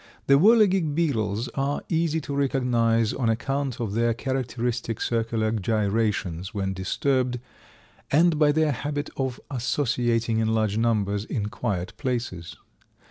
The 0.25 0.33
Whirligig 0.39 0.95
beetles 0.95 1.47
are 1.49 1.83
easy 1.87 2.19
to 2.21 2.35
recognize 2.35 3.13
on 3.13 3.29
account 3.29 3.79
of 3.79 3.93
their 3.93 4.15
characteristic 4.15 4.99
circular 4.99 5.51
gyrations 5.51 6.55
when 6.55 6.73
disturbed, 6.73 7.39
and 8.09 8.39
by 8.39 8.51
their 8.51 8.71
habit 8.71 9.11
of 9.15 9.39
associating 9.51 10.39
in 10.39 10.47
large 10.47 10.75
numbers 10.75 11.23
in 11.23 11.49
quiet 11.49 11.93
places. 11.97 12.55